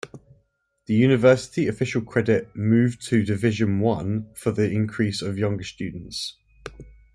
The 0.87 0.95
university 0.95 1.67
official 1.67 2.01
credit 2.01 2.55
"move 2.55 2.99
to 3.01 3.23
Division 3.23 3.79
One" 3.81 4.31
for 4.33 4.49
the 4.51 4.67
increase 4.67 5.21
of 5.21 5.37
younger 5.37 5.63
students. 5.63 6.39